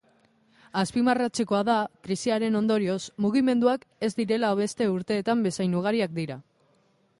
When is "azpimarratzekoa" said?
0.79-1.59